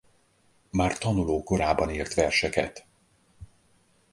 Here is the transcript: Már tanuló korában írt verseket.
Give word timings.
Már 0.69 0.97
tanuló 0.97 1.43
korában 1.43 1.89
írt 1.89 2.13
verseket. 2.13 2.85